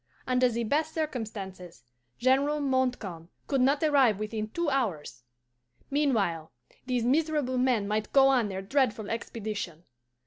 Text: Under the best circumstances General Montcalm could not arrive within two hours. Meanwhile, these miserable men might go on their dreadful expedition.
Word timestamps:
Under 0.25 0.49
the 0.49 0.63
best 0.63 0.95
circumstances 0.95 1.83
General 2.17 2.59
Montcalm 2.59 3.29
could 3.45 3.61
not 3.61 3.83
arrive 3.83 4.17
within 4.17 4.49
two 4.49 4.67
hours. 4.71 5.21
Meanwhile, 5.91 6.51
these 6.87 7.03
miserable 7.05 7.59
men 7.59 7.87
might 7.87 8.11
go 8.11 8.27
on 8.29 8.49
their 8.49 8.63
dreadful 8.63 9.11
expedition. 9.11 9.83